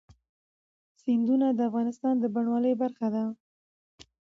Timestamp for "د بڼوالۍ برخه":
2.19-3.07